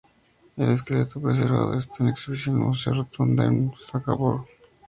[0.57, 4.47] El esqueleto preservado está en exhibición en el Museo Rotunda en Scarborough.